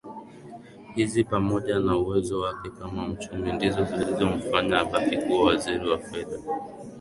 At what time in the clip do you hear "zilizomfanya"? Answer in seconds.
3.85-4.79